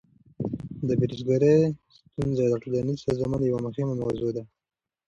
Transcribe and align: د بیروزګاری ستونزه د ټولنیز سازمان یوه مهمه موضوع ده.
د 0.87 0.89
بیروزګاری 0.99 1.55
ستونزه 2.09 2.43
د 2.47 2.53
ټولنیز 2.63 2.97
سازمان 3.05 3.41
یوه 3.43 3.59
مهمه 3.65 3.93
موضوع 4.03 4.31
ده. 4.35 4.43